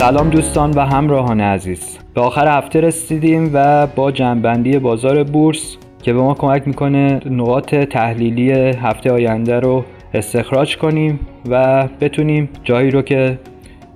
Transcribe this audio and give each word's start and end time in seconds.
سلام 0.00 0.30
دوستان 0.30 0.70
و 0.70 0.80
همراهان 0.80 1.40
عزیز. 1.40 1.98
به 2.14 2.20
آخر 2.20 2.58
هفته 2.58 2.80
رسیدیم 2.80 3.50
و 3.54 3.86
با 3.86 4.10
جنبندی 4.10 4.78
بازار 4.78 5.24
بورس 5.24 5.76
که 6.02 6.12
به 6.12 6.20
ما 6.20 6.34
کمک 6.34 6.68
می‌کنه 6.68 7.20
نقاط 7.30 7.74
تحلیلی 7.74 8.52
هفته 8.52 9.12
آینده 9.12 9.60
رو 9.60 9.84
استخراج 10.14 10.76
کنیم 10.76 11.20
و 11.48 11.86
بتونیم 12.00 12.48
جایی 12.64 12.90
رو 12.90 13.02
که 13.02 13.38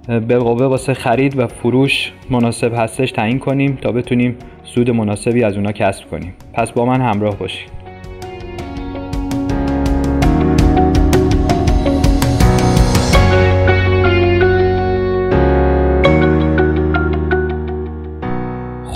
بالقوه 0.08 0.66
واسه 0.66 0.94
خرید 0.94 1.38
و 1.38 1.46
فروش 1.46 2.12
مناسب 2.30 2.72
هستش 2.74 3.12
تعیین 3.12 3.38
کنیم 3.38 3.78
تا 3.82 3.92
بتونیم 3.92 4.36
سود 4.64 4.90
مناسبی 4.90 5.44
از 5.44 5.56
اونا 5.56 5.72
کسب 5.72 6.10
کنیم. 6.10 6.34
پس 6.52 6.72
با 6.72 6.84
من 6.84 7.00
همراه 7.00 7.36
باشید. 7.36 7.83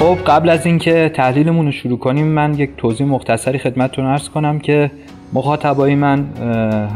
خب 0.09 0.19
قبل 0.27 0.48
از 0.48 0.67
اینکه 0.67 1.11
تحلیلمون 1.15 1.67
رو 1.67 1.73
شروع 1.73 1.98
کنیم 1.98 2.27
من 2.27 2.55
یک 2.55 2.71
توضیح 2.77 3.07
مختصری 3.07 3.59
خدمتتون 3.59 4.05
ارز 4.05 4.29
کنم 4.29 4.59
که 4.59 4.91
مخاطبای 5.33 5.95
من 5.95 6.27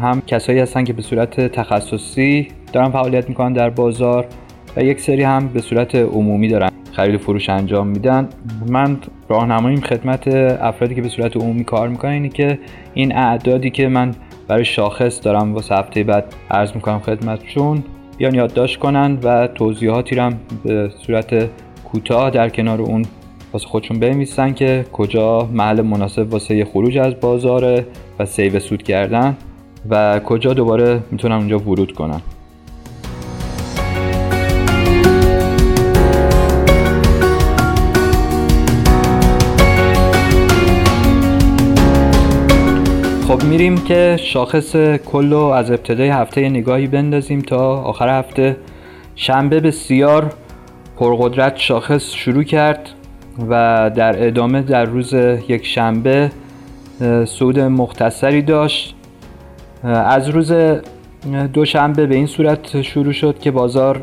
هم 0.01 0.21
کسایی 0.27 0.59
هستن 0.59 0.83
که 0.83 0.93
به 0.93 1.01
صورت 1.01 1.39
تخصصی 1.39 2.47
دارن 2.73 2.89
فعالیت 2.89 3.29
می‌کنن 3.29 3.53
در 3.53 3.69
بازار 3.69 4.25
و 4.77 4.83
یک 4.83 5.01
سری 5.01 5.23
هم 5.23 5.47
به 5.47 5.61
صورت 5.61 5.95
عمومی 5.95 6.47
دارن 6.47 6.69
خرید 6.91 7.17
فروش 7.17 7.49
انجام 7.49 7.87
میدن. 7.87 8.27
من 8.67 8.97
راهنماییم 9.29 9.81
خدمت 9.81 10.27
افرادی 10.61 10.95
که 10.95 11.01
به 11.01 11.09
صورت 11.09 11.37
عمومی 11.37 11.63
کار 11.63 11.87
می‌کنن 11.89 12.11
اینه 12.11 12.29
که 12.29 12.59
این 12.93 13.15
اعدادی 13.15 13.69
که 13.69 13.87
من 13.87 14.11
برای 14.47 14.65
شاخص 14.65 15.23
دارم 15.23 15.53
واسه 15.53 15.75
هفته 15.75 16.03
بعد 16.03 16.25
عرض 16.51 16.75
می‌کنم 16.75 16.99
خدمتشون 16.99 17.83
بیان 18.17 18.35
یادداشت 18.35 18.79
کنن 18.79 19.17
و 19.23 19.47
توضیحاتی 19.47 20.15
رو 20.15 20.31
به 20.63 20.89
صورت 21.05 21.49
کوتاه 21.93 22.29
در 22.29 22.49
کنار 22.49 22.81
اون 22.81 23.05
واسه 23.53 23.67
خودشون 23.67 23.99
بنویسن 23.99 24.53
که 24.53 24.85
کجا 24.93 25.49
محل 25.53 25.81
مناسب 25.81 26.33
واسه 26.33 26.65
خروج 26.65 26.97
از 26.97 27.19
بازاره 27.19 27.85
و 28.19 28.25
سیو 28.25 28.59
سود 28.59 28.83
کردن 28.83 29.37
و 29.89 30.19
کجا 30.19 30.53
دوباره 30.53 30.99
می‌تونن 31.11 31.35
اونجا 31.35 31.59
ورود 31.59 31.93
کنن. 31.93 32.21
خب 43.27 43.43
میریم 43.43 43.77
که 43.77 44.17
شاخص 44.19 44.75
کل 45.05 45.33
از 45.33 45.71
ابتدای 45.71 46.09
هفته 46.09 46.49
نگاهی 46.49 46.87
بندازیم 46.87 47.41
تا 47.41 47.81
آخر 47.81 48.19
هفته. 48.19 48.57
شنبه 49.15 49.59
بسیار 49.59 50.33
پرقدرت 51.03 51.57
شاخص 51.57 52.11
شروع 52.11 52.43
کرد 52.43 52.89
و 53.49 53.91
در 53.95 54.27
ادامه 54.27 54.61
در 54.61 54.85
روز 54.85 55.13
یک 55.47 55.65
شنبه 55.65 56.31
سود 57.25 57.59
مختصری 57.59 58.41
داشت. 58.41 58.95
از 59.83 60.29
روز 60.29 60.53
دوشنبه 61.53 62.05
به 62.05 62.15
این 62.15 62.25
صورت 62.25 62.81
شروع 62.81 63.13
شد 63.13 63.39
که 63.39 63.51
بازار 63.51 64.01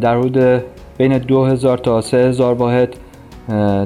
در 0.00 0.16
حدود 0.16 0.62
بین 0.98 1.18
2000 1.18 1.78
تا 1.78 2.00
3000 2.00 2.54
واحد 2.54 2.96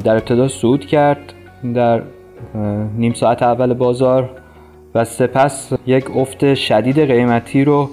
در 0.04 0.14
ابتدا 0.14 0.48
صعود 0.48 0.86
کرد 0.86 1.32
در 1.74 2.02
نیم 2.96 3.12
ساعت 3.12 3.42
اول 3.42 3.74
بازار 3.74 4.30
و 4.94 5.04
سپس 5.04 5.72
یک 5.86 6.16
افت 6.16 6.54
شدید 6.54 6.98
قیمتی 6.98 7.64
رو 7.64 7.90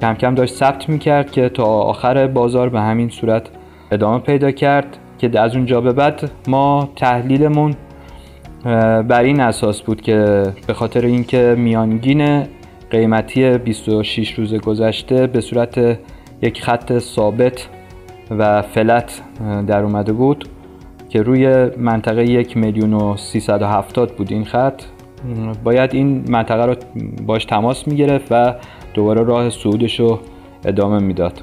کم 0.00 0.14
کم 0.14 0.34
داشت 0.34 0.54
ثبت 0.54 0.88
می‌کرد 0.88 1.30
که 1.30 1.48
تا 1.48 1.64
آخر 1.64 2.26
بازار 2.26 2.68
به 2.68 2.80
همین 2.80 3.08
صورت 3.08 3.42
ادامه 3.90 4.18
پیدا 4.18 4.50
کرد 4.50 4.96
که 5.18 5.40
از 5.40 5.56
اونجا 5.56 5.80
به 5.80 5.92
بعد 5.92 6.30
ما 6.48 6.88
تحلیلمون 6.96 7.74
بر 9.08 9.22
این 9.22 9.40
اساس 9.40 9.82
بود 9.82 10.00
که 10.00 10.42
به 10.66 10.74
خاطر 10.74 11.06
اینکه 11.06 11.54
میانگین 11.58 12.42
قیمتی 12.90 13.58
26 13.58 14.32
روز 14.32 14.54
گذشته 14.54 15.26
به 15.26 15.40
صورت 15.40 15.98
یک 16.42 16.62
خط 16.62 16.98
ثابت 16.98 17.68
و 18.30 18.62
فلت 18.62 19.22
در 19.66 19.82
اومده 19.82 20.12
بود 20.12 20.48
که 21.08 21.22
روی 21.22 21.70
منطقه 21.78 22.24
یک 22.24 22.56
میلیون 22.56 22.94
و 22.94 23.16
370 23.16 24.12
بود 24.12 24.32
این 24.32 24.44
خط. 24.44 24.82
باید 25.64 25.94
این 25.94 26.24
منطقه 26.28 26.66
رو 26.66 26.74
باش 27.26 27.44
تماس 27.44 27.88
می‌گرفت 27.88 28.26
و 28.30 28.54
دوباره 28.94 29.22
راه 29.22 29.50
صعودش 29.50 30.00
رو 30.00 30.18
ادامه 30.64 30.98
می‌داد. 30.98 31.42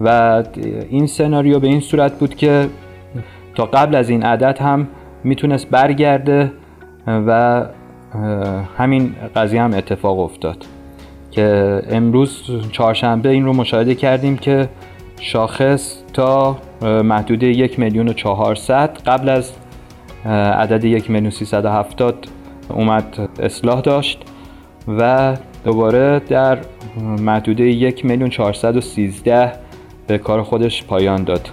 و 0.00 0.42
این 0.90 1.06
سناریو 1.06 1.58
به 1.58 1.66
این 1.66 1.80
صورت 1.80 2.18
بود 2.18 2.34
که 2.34 2.68
تا 3.54 3.66
قبل 3.66 3.94
از 3.94 4.10
این 4.10 4.22
عدد 4.22 4.58
هم 4.58 4.88
می‌تونست 5.24 5.70
برگرده 5.70 6.52
و 7.06 7.62
همین 8.76 9.14
قضیه 9.36 9.62
هم 9.62 9.74
اتفاق 9.74 10.18
افتاد 10.18 10.66
که 11.30 11.82
امروز 11.90 12.50
چهارشنبه 12.72 13.28
این 13.28 13.44
رو 13.44 13.52
مشاهده 13.52 13.94
کردیم 13.94 14.36
که 14.36 14.68
شاخص 15.20 15.96
تا 16.12 16.56
محدوده 16.82 17.46
یک 17.46 17.78
میلیون 17.78 18.08
و 18.08 18.12
چهارصد 18.12 18.98
قبل 19.06 19.28
از 19.28 19.52
عدد 20.26 20.84
یک 20.84 21.10
میلیون 21.10 21.30
سیصد 21.30 21.66
هفتاد 21.66 22.28
اومد 22.68 23.28
اصلاح 23.42 23.80
داشت 23.80 24.22
و 24.88 25.36
دوباره 25.64 26.18
در 26.18 26.58
محدوده 27.18 27.64
یک 27.64 28.04
میلیون 28.04 28.30
چهارصد 28.30 28.76
و 28.76 28.80
سیزده 28.80 29.52
به 30.10 30.18
کار 30.18 30.42
خودش 30.42 30.84
پایان 30.84 31.24
داد. 31.24 31.48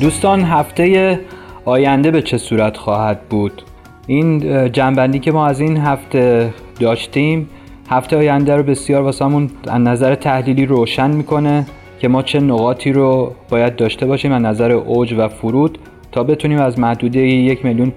دوستان 0.00 0.40
هفته 0.40 1.20
آینده 1.64 2.10
به 2.10 2.22
چه 2.22 2.38
صورت 2.38 2.76
خواهد 2.76 3.20
بود؟ 3.28 3.62
این 4.06 4.72
جنبندی 4.72 5.18
که 5.18 5.32
ما 5.32 5.46
از 5.46 5.60
این 5.60 5.76
هفته 5.76 6.54
داشتیم 6.80 7.48
هفته 7.88 8.16
آینده 8.16 8.56
رو 8.56 8.62
بسیار 8.62 9.02
واسمون 9.02 9.50
از 9.68 9.80
نظر 9.80 10.14
تحلیلی 10.14 10.66
روشن 10.66 11.10
می‌کنه 11.10 11.66
که 11.98 12.08
ما 12.08 12.22
چه 12.22 12.40
نقاطی 12.40 12.92
رو 12.92 13.32
باید 13.50 13.76
داشته 13.76 14.06
باشیم 14.06 14.32
از 14.32 14.42
نظر 14.42 14.72
اوج 14.72 15.14
و 15.18 15.28
فرود 15.28 15.78
تا 16.12 16.24
بتونیم 16.24 16.60
از 16.60 16.78
محدوده 16.78 17.20
یک 17.20 17.64
میلیون 17.64 17.92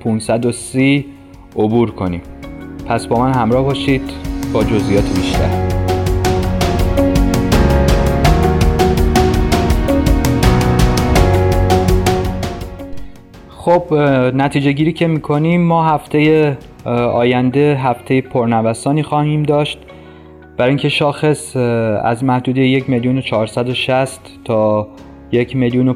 عبور 1.55 1.91
کنیم. 1.91 2.21
پس 2.87 3.07
با 3.07 3.19
من 3.19 3.33
همراه 3.33 3.63
باشید. 3.63 4.01
با 4.53 4.63
جزئیات 4.63 5.15
بیشتر. 5.15 5.78
خب 13.69 13.93
نتیجه 14.35 14.71
گیری 14.71 14.93
که 14.93 15.07
می‌کنیم 15.07 15.61
ما 15.61 15.85
هفته 15.85 16.57
آینده 17.13 17.75
هفته 17.75 18.21
پرنوسانی 18.21 19.03
خواهیم 19.03 19.43
داشت. 19.43 19.79
برای 20.57 20.69
اینکه 20.69 20.89
شاخص 20.89 21.55
از 22.03 22.23
محدوده 22.23 22.61
یک 22.61 22.89
میلیون 22.89 23.17
و 23.17 23.21
تا 24.45 24.87
یک 25.31 25.55
میلیون 25.55 25.87
و 25.87 25.93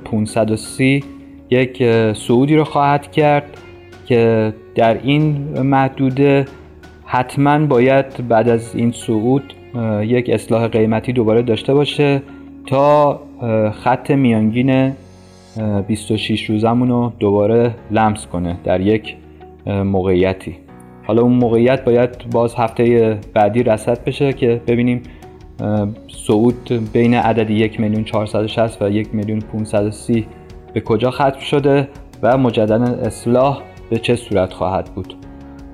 یک 1.49 1.83
سعودی 2.13 2.55
رو 2.55 2.63
خواهد 2.63 3.11
کرد 3.11 3.57
که 4.05 4.53
در 4.75 4.97
این 5.03 5.35
محدوده 5.61 6.45
حتما 7.05 7.65
باید 7.65 8.27
بعد 8.27 8.49
از 8.49 8.75
این 8.75 8.91
صعود 8.91 9.53
یک 10.01 10.29
اصلاح 10.29 10.67
قیمتی 10.67 11.13
دوباره 11.13 11.41
داشته 11.41 11.73
باشه 11.73 12.21
تا 12.65 13.19
خط 13.83 14.11
میانگین 14.11 14.93
26 15.87 16.49
روزمون 16.49 16.89
رو 16.89 17.13
دوباره 17.19 17.75
لمس 17.91 18.27
کنه 18.27 18.57
در 18.63 18.81
یک 18.81 19.15
موقعیتی. 19.65 20.55
حالا 21.07 21.21
اون 21.21 21.33
موقعیت 21.33 21.83
باید 21.83 22.29
باز 22.31 22.55
هفته 22.55 23.17
بعدی 23.33 23.63
رسد 23.63 24.03
بشه 24.03 24.33
که 24.33 24.61
ببینیم 24.67 25.01
صعود 26.27 26.89
بین 26.93 27.13
عدد 27.13 27.49
یک 27.49 27.79
میلیون 27.79 28.05
و 28.81 28.89
یک 28.89 29.15
میلیون 29.15 29.41
به 30.73 30.81
کجا 30.81 31.11
ختم 31.11 31.39
شده 31.39 31.87
و 32.23 32.37
مجددا 32.37 32.83
اصلاح 32.83 33.61
به 33.89 33.97
چه 33.97 34.15
صورت 34.15 34.53
خواهد 34.53 34.85
بود. 34.95 35.13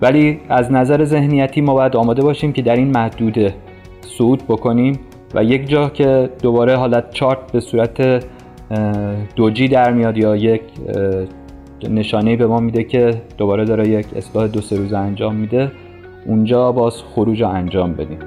ولی 0.01 0.39
از 0.49 0.71
نظر 0.71 1.03
ذهنیتی 1.03 1.61
ما 1.61 1.73
باید 1.73 1.95
آماده 1.95 2.21
باشیم 2.21 2.53
که 2.53 2.61
در 2.61 2.75
این 2.75 2.91
محدوده 2.91 3.53
صعود 4.01 4.43
بکنیم 4.47 4.99
و 5.33 5.43
یک 5.43 5.69
جا 5.69 5.89
که 5.89 6.29
دوباره 6.41 6.75
حالت 6.75 7.11
چارت 7.13 7.51
به 7.51 7.59
صورت 7.59 8.25
دوجی 9.35 9.67
در 9.67 9.91
میاد 9.91 10.17
یا 10.17 10.35
یک 10.35 10.61
نشانه 11.89 12.35
به 12.35 12.47
ما 12.47 12.59
میده 12.59 12.83
که 12.83 13.21
دوباره 13.37 13.65
داره 13.65 13.87
یک 13.87 14.05
اصلاح 14.15 14.47
دو 14.47 14.61
سه 14.61 14.77
روزه 14.77 14.97
انجام 14.97 15.35
میده. 15.35 15.71
اونجا 16.25 16.71
باز 16.71 17.03
خروج 17.03 17.43
انجام 17.43 17.93
بدیم. 17.93 18.19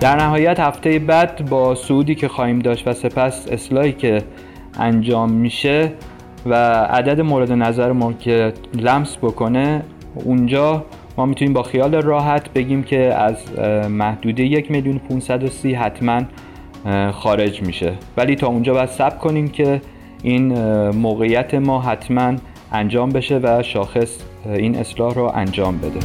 در 0.00 0.16
نهایت 0.16 0.60
هفته 0.60 0.98
بعد 0.98 1.50
با 1.50 1.74
سعودی 1.74 2.14
که 2.14 2.28
خواهیم 2.28 2.58
داشت 2.58 2.88
و 2.88 2.92
سپس 2.92 3.48
اصلاحی 3.52 3.92
که 3.92 4.22
انجام 4.78 5.32
میشه 5.32 5.92
و 6.46 6.54
عدد 6.84 7.20
مورد 7.20 7.52
نظر 7.52 7.92
ما 7.92 8.12
که 8.12 8.52
لمس 8.74 9.16
بکنه 9.16 9.82
اونجا 10.14 10.84
ما 11.16 11.26
می‌تونیم 11.26 11.54
با 11.54 11.62
خیال 11.62 11.94
راحت 11.94 12.52
بگیم 12.52 12.82
که 12.82 13.14
از 13.14 13.58
محدوده 13.88 14.42
یک 14.42 14.70
میلیون 14.70 15.00
سی 15.50 15.74
حتما 15.74 16.22
خارج 17.12 17.62
میشه. 17.62 17.92
ولی 18.16 18.36
تا 18.36 18.46
اونجا 18.46 18.74
باید 18.74 18.88
سب 18.88 19.18
کنیم 19.18 19.48
که 19.48 19.80
این 20.22 20.58
موقعیت 20.90 21.54
ما 21.54 21.80
حتما 21.80 22.32
انجام 22.72 23.10
بشه 23.10 23.40
و 23.42 23.62
شاخص 23.62 24.18
این 24.46 24.76
اصلاح 24.76 25.14
رو 25.14 25.32
انجام 25.34 25.78
بده. 25.78 26.00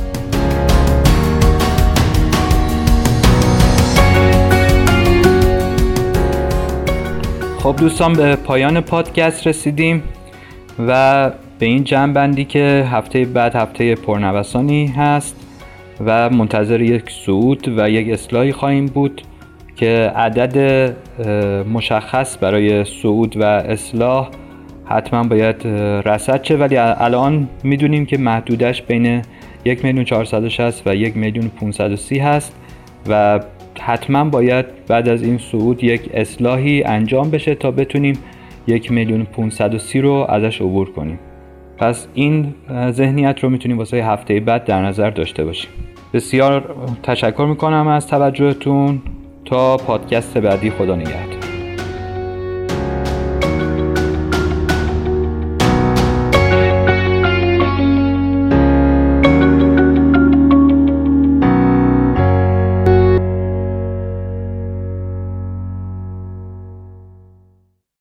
خب 7.60 7.76
دوستان 7.76 8.14
به 8.14 8.36
پایان 8.36 8.82
پادکست 8.82 9.48
رسیدیم. 9.48 10.04
و 10.80 11.32
به 11.60 11.66
این 11.66 11.84
جنبندی 11.84 12.46
که 12.46 12.88
هفته 12.92 13.26
بعد 13.26 13.56
هفته 13.56 13.96
پرنوسانی 13.96 14.88
هست 14.88 15.36
و 16.06 16.30
منتظر 16.30 16.82
یک 16.82 17.10
صعود 17.26 17.68
و 17.78 17.90
یک 17.90 18.14
اصلاحی 18.14 18.52
خواهیم 18.52 18.86
بود 18.86 19.22
که 19.76 20.12
عدد 20.16 20.58
مشخص 21.74 22.38
برای 22.42 22.86
صعود 22.86 23.38
و 23.38 23.44
اصلاح 23.44 24.30
حتما 24.86 25.24
باید 25.24 25.68
رسد 26.06 26.44
شه. 26.44 26.56
ولی 26.56 26.78
الان 26.78 27.50
می‌دونیم 27.64 28.06
که 28.06 28.18
محدودش 28.18 28.82
بین 28.82 29.22
یک 29.66 29.86
میلیون 29.86 30.06
و 30.86 30.96
یک 30.96 31.18
میلیون 31.18 31.52
هست 32.22 32.56
و 33.10 33.40
حتما 33.80 34.24
باید 34.24 34.66
بعد 34.88 35.10
از 35.10 35.24
این 35.24 35.38
صعود 35.38 35.84
یک 35.84 36.10
اصلاحی 36.14 36.84
انجام 36.84 37.30
بشه 37.30 37.56
تا 37.56 37.72
بتونیم 37.72 38.18
یک 38.68 38.92
میلیون 38.92 39.28
رو 40.02 40.26
ازش 40.30 40.62
عبور 40.62 40.92
کنیم. 40.92 41.20
پس 41.78 42.08
این 42.14 42.54
ذهنیت 42.92 43.40
رو 43.44 43.50
می‌تونیم 43.50 43.78
واسه 43.78 43.98
هفته 43.98 44.40
بعد 44.40 44.66
در 44.66 44.86
نظر 44.86 45.10
داشته 45.10 45.46
باشیم. 45.46 45.70
بسیار 46.14 46.76
تشکر 47.04 47.46
می‌کنم 47.46 47.88
از 47.88 48.08
توجهتون. 48.08 49.02
تا 49.46 49.78
پادکست 49.78 50.38
بعدی 50.38 50.70
خدا 50.70 50.96
نگهدار. 50.96 51.55